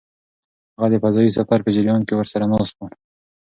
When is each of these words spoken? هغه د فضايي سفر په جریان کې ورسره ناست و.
هغه 0.75 0.87
د 0.91 0.95
فضايي 1.03 1.31
سفر 1.37 1.59
په 1.63 1.69
جریان 1.75 2.01
کې 2.07 2.13
ورسره 2.15 2.45
ناست 2.53 2.75
و. 2.77 2.81